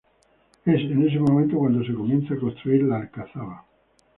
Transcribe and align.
Es 0.65 0.79
en 0.81 1.07
ese 1.07 1.19
momento 1.19 1.57
cuando 1.59 1.85
se 1.85 1.93
comienza 1.93 2.33
a 2.33 2.39
construir 2.39 2.81
la 2.85 3.01
Alcazaba. 3.01 3.63